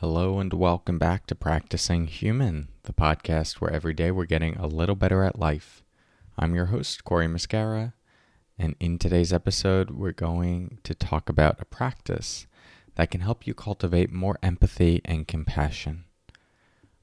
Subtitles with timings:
[0.00, 4.68] Hello and welcome back to Practicing Human, the podcast where every day we're getting a
[4.68, 5.82] little better at life.
[6.38, 7.94] I'm your host, Cory Muscara,
[8.56, 12.46] and in today's episode, we're going to talk about a practice
[12.94, 16.04] that can help you cultivate more empathy and compassion.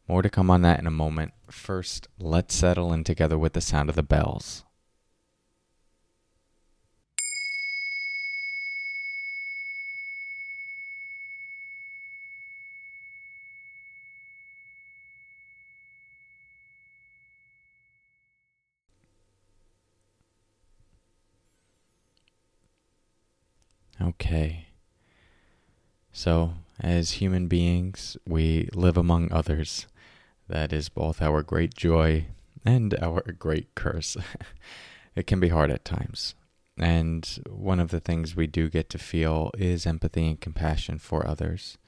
[0.07, 1.33] More to come on that in a moment.
[1.51, 4.63] First, let's settle in together with the sound of the bells.
[24.05, 24.67] Okay.
[26.11, 29.87] So, as human beings, we live among others.
[30.47, 32.27] That is both our great joy
[32.63, 34.15] and our great curse.
[35.15, 36.35] it can be hard at times.
[36.77, 41.25] And one of the things we do get to feel is empathy and compassion for
[41.25, 41.79] others.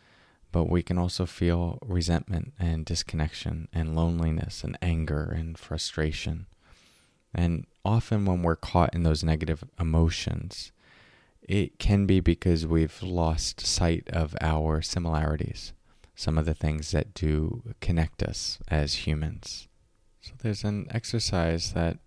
[0.51, 6.47] But we can also feel resentment and disconnection and loneliness and anger and frustration.
[7.31, 10.71] And often, when we're caught in those negative emotions,
[11.47, 15.73] it can be because we've lost sight of our similarities,
[16.13, 19.67] some of the things that do connect us as humans.
[20.19, 21.99] So there's an exercise that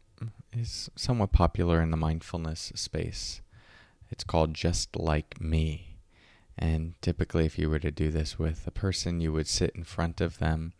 [0.52, 3.40] is somewhat popular in the mindfulness space.
[4.10, 5.96] It's called Just Like Me.
[6.58, 9.84] And typically, if you were to do this with a person, you would sit in
[9.84, 10.74] front of them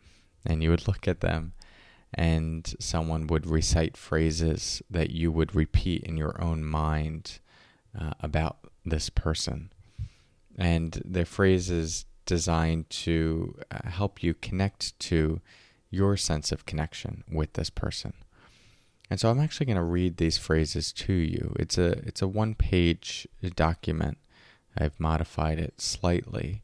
[0.45, 1.53] and you would look at them,
[2.13, 7.39] and someone would recite phrases that you would repeat in your own mind
[7.99, 9.71] uh, about this person.
[10.57, 15.41] And the phrase is designed to uh, help you connect to
[15.89, 18.13] your sense of connection with this person.
[19.09, 21.53] And so I'm actually going to read these phrases to you.
[21.59, 24.17] It's a it's a one-page document.
[24.77, 26.63] I've modified it slightly.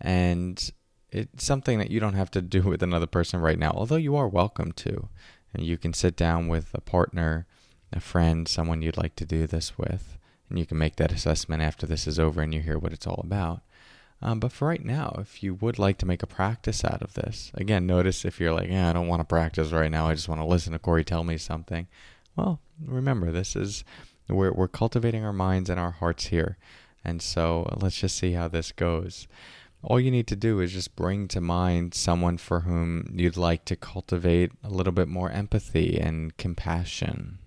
[0.00, 0.70] And
[1.10, 4.16] it's something that you don't have to do with another person right now, although you
[4.16, 5.08] are welcome to.
[5.54, 7.46] And you can sit down with a partner,
[7.92, 10.17] a friend, someone you'd like to do this with,
[10.48, 13.06] and you can make that assessment after this is over and you hear what it's
[13.06, 13.60] all about.
[14.20, 17.14] Um, but for right now, if you would like to make a practice out of
[17.14, 20.08] this, again, notice if you're like, yeah, I don't want to practice right now.
[20.08, 21.86] I just want to listen to Cory tell me something.
[22.34, 23.84] Well, remember, this is
[24.28, 26.58] we're we're cultivating our minds and our hearts here,
[27.04, 29.28] and so let's just see how this goes.
[29.82, 33.64] All you need to do is just bring to mind someone for whom you'd like
[33.66, 37.38] to cultivate a little bit more empathy and compassion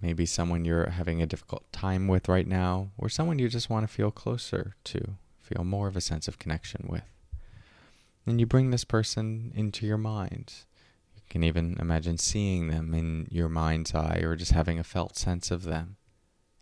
[0.00, 3.86] maybe someone you're having a difficult time with right now, or someone you just want
[3.86, 7.04] to feel closer to, feel more of a sense of connection with.
[8.26, 10.52] And you bring this person into your mind.
[11.16, 15.16] You can even imagine seeing them in your mind's eye or just having a felt
[15.16, 15.96] sense of them.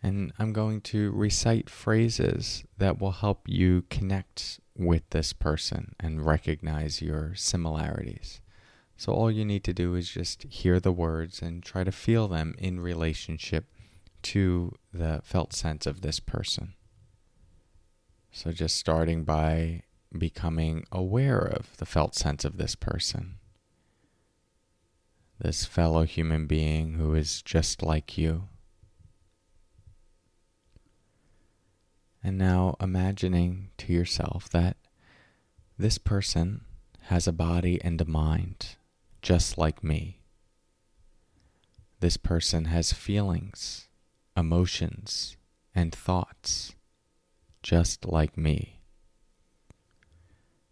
[0.03, 6.25] And I'm going to recite phrases that will help you connect with this person and
[6.25, 8.41] recognize your similarities.
[8.97, 12.29] So all you need to do is just hear the words and try to feel
[12.29, 13.67] them in relationship
[14.23, 16.75] to the felt sense of this person.
[18.33, 19.83] So just starting by
[20.17, 23.37] becoming aware of the felt sense of this person.
[25.39, 28.49] This fellow human being who is just like you.
[32.25, 34.79] And now imagining to yourself that
[35.79, 36.63] this person
[37.03, 38.77] has a body and a mind
[39.27, 40.21] just like me.
[41.99, 43.89] This person has feelings,
[44.37, 45.37] emotions,
[45.75, 46.77] and thoughts
[47.61, 48.79] just like me.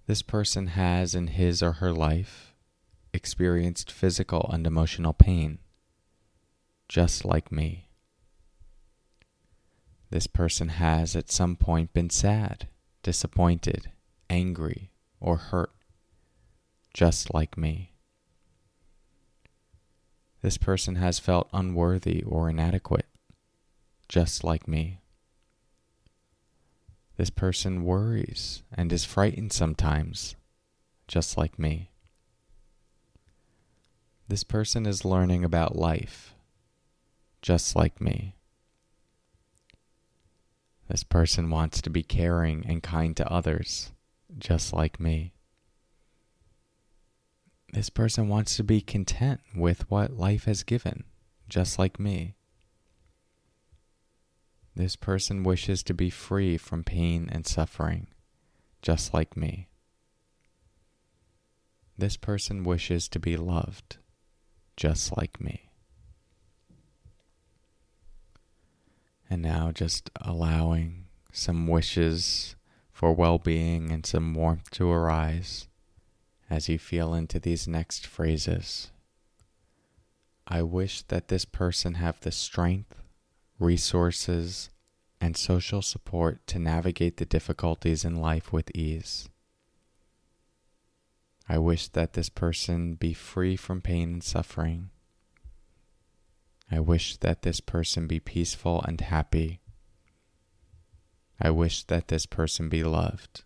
[0.06, 2.54] This person has in his or her life
[3.12, 5.58] experienced physical and emotional pain
[6.88, 7.88] just like me.
[10.10, 12.68] This person has at some point been sad,
[13.02, 13.90] disappointed,
[14.30, 15.72] angry, or hurt
[16.92, 17.93] just like me.
[20.44, 23.06] This person has felt unworthy or inadequate,
[24.10, 25.00] just like me.
[27.16, 30.36] This person worries and is frightened sometimes,
[31.08, 31.92] just like me.
[34.28, 36.34] This person is learning about life,
[37.40, 38.36] just like me.
[40.90, 43.92] This person wants to be caring and kind to others,
[44.38, 45.33] just like me.
[47.74, 51.02] This person wants to be content with what life has given,
[51.48, 52.36] just like me.
[54.76, 58.06] This person wishes to be free from pain and suffering,
[58.80, 59.66] just like me.
[61.98, 63.96] This person wishes to be loved,
[64.76, 65.68] just like me.
[69.28, 72.54] And now just allowing some wishes
[72.92, 75.66] for well being and some warmth to arise
[76.50, 78.90] as you feel into these next phrases.
[80.46, 82.94] I wish that this person have the strength,
[83.58, 84.70] resources,
[85.20, 89.28] and social support to navigate the difficulties in life with ease.
[91.48, 94.90] I wish that this person be free from pain and suffering.
[96.70, 99.60] I wish that this person be peaceful and happy.
[101.40, 103.43] I wish that this person be loved.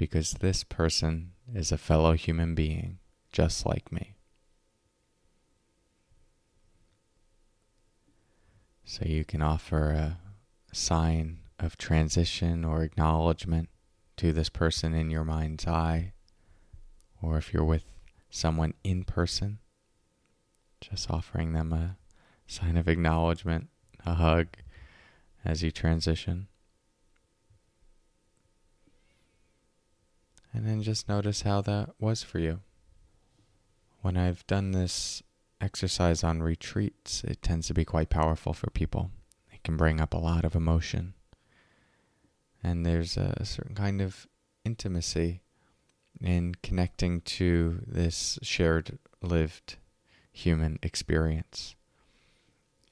[0.00, 3.00] Because this person is a fellow human being
[3.32, 4.14] just like me.
[8.82, 10.18] So you can offer a
[10.72, 13.68] sign of transition or acknowledgement
[14.16, 16.14] to this person in your mind's eye,
[17.20, 17.84] or if you're with
[18.30, 19.58] someone in person,
[20.80, 21.98] just offering them a
[22.46, 23.68] sign of acknowledgement,
[24.06, 24.46] a hug
[25.44, 26.48] as you transition.
[30.52, 32.60] And then just notice how that was for you.
[34.02, 35.22] When I've done this
[35.60, 39.10] exercise on retreats, it tends to be quite powerful for people.
[39.52, 41.14] It can bring up a lot of emotion.
[42.62, 44.26] And there's a certain kind of
[44.64, 45.42] intimacy
[46.20, 49.76] in connecting to this shared lived
[50.32, 51.74] human experience.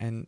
[0.01, 0.27] And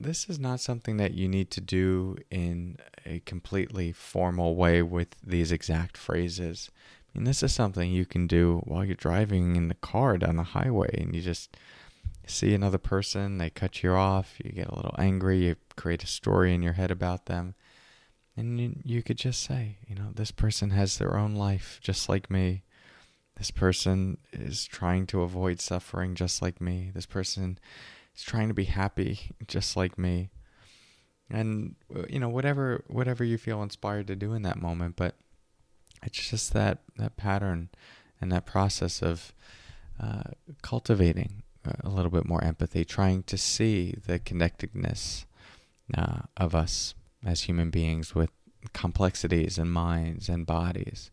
[0.00, 5.08] this is not something that you need to do in a completely formal way with
[5.24, 6.70] these exact phrases.
[7.08, 10.36] I mean, this is something you can do while you're driving in the car down
[10.36, 11.56] the highway and you just
[12.26, 16.08] see another person, they cut you off, you get a little angry, you create a
[16.08, 17.54] story in your head about them.
[18.36, 22.08] And you, you could just say, you know, this person has their own life just
[22.08, 22.62] like me.
[23.36, 26.92] This person is trying to avoid suffering just like me.
[26.94, 27.58] This person
[28.22, 30.30] trying to be happy just like me.
[31.30, 35.16] And uh, you know, whatever whatever you feel inspired to do in that moment, but
[36.02, 37.68] it's just that that pattern
[38.20, 39.32] and that process of
[40.00, 40.22] uh,
[40.62, 41.42] cultivating
[41.84, 45.26] a little bit more empathy, trying to see the connectedness
[45.96, 46.94] uh, of us
[47.24, 48.30] as human beings with
[48.72, 51.10] complexities and minds and bodies.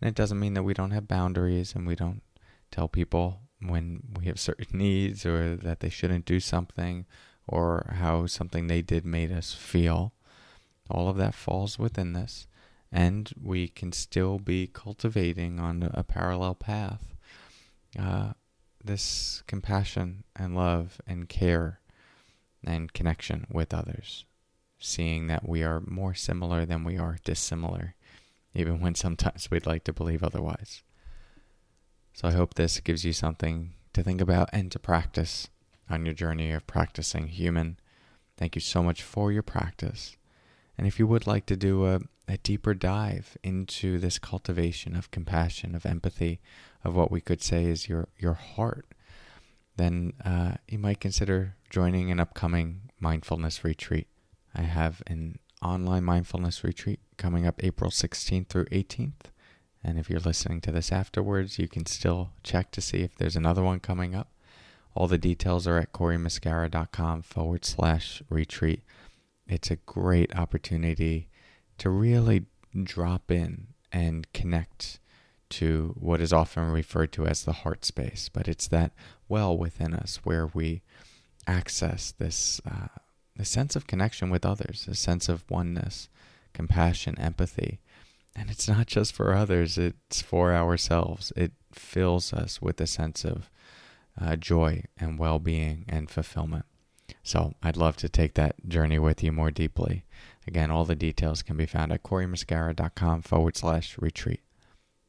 [0.00, 2.22] And it doesn't mean that we don't have boundaries and we don't
[2.70, 7.06] tell people when we have certain needs or that they shouldn't do something
[7.46, 10.12] or how something they did made us feel.
[10.90, 12.46] All of that falls within this
[12.92, 17.14] and we can still be cultivating on a parallel path.
[17.98, 18.32] Uh,
[18.82, 21.80] this compassion and love and care
[22.64, 24.24] and connection with others,
[24.78, 27.94] seeing that we are more similar than we are dissimilar,
[28.54, 30.82] even when sometimes we'd like to believe otherwise.
[32.16, 35.50] So I hope this gives you something to think about and to practice
[35.90, 37.78] on your journey of practicing human.
[38.38, 40.16] Thank you so much for your practice.
[40.78, 45.10] And if you would like to do a, a deeper dive into this cultivation of
[45.10, 46.40] compassion, of empathy,
[46.82, 48.86] of what we could say is your, your heart,
[49.76, 54.06] then uh, you might consider joining an upcoming mindfulness retreat.
[54.54, 59.32] I have an online mindfulness retreat coming up April 16th through 18th.
[59.86, 63.36] And if you're listening to this afterwards, you can still check to see if there's
[63.36, 64.32] another one coming up.
[64.94, 68.82] All the details are at corymuscara.com forward slash retreat
[69.48, 71.28] it's a great opportunity
[71.78, 72.46] to really
[72.82, 74.98] drop in and connect
[75.48, 78.92] to what is often referred to as the heart space, but it's that
[79.28, 80.82] well within us where we
[81.46, 82.88] access this uh,
[83.36, 86.08] the sense of connection with others, a sense of oneness,
[86.54, 87.80] compassion, empathy.
[88.38, 91.32] And it's not just for others, it's for ourselves.
[91.34, 93.50] It fills us with a sense of
[94.20, 96.66] uh, joy and well being and fulfillment.
[97.22, 100.04] So I'd love to take that journey with you more deeply.
[100.46, 104.40] Again, all the details can be found at corymuscara.com forward slash retreat.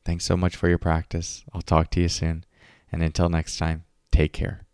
[0.06, 1.44] Thanks so much for your practice.
[1.54, 2.46] I'll talk to you soon.
[2.92, 4.67] And until next time, take care.